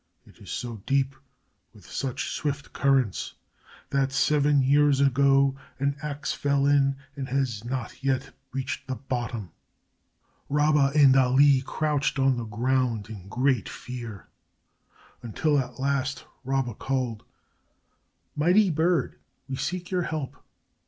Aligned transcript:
It 0.25 0.39
is 0.39 0.49
so 0.49 0.81
deep, 0.87 1.15
with 1.75 1.85
such 1.85 2.31
swift 2.31 2.73
currents, 2.73 3.35
that 3.91 4.11
seven 4.11 4.63
years 4.63 4.99
ago 4.99 5.55
an 5.77 5.95
axe 6.01 6.33
fell 6.33 6.65
in 6.65 6.95
and 7.15 7.29
has 7.29 7.63
not 7.63 8.03
yet 8.03 8.33
reached 8.51 8.87
the 8.87 8.95
bottom." 8.95 9.51
Rabba 10.49 10.91
and 10.95 11.15
Ali 11.15 11.61
crouched 11.61 12.17
on 12.17 12.35
the 12.35 12.45
ground 12.45 13.11
in 13.11 13.27
great 13.29 13.69
fear, 13.69 14.25
until 15.21 15.59
at 15.59 15.79
last 15.79 16.25
Rabba 16.43 16.73
called: 16.73 17.23
"Mighty 18.35 18.71
bird, 18.71 19.19
we 19.47 19.55
seek 19.55 19.91
your 19.91 20.01
help. 20.01 20.35